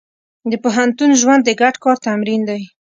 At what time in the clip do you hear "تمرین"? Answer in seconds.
2.07-2.41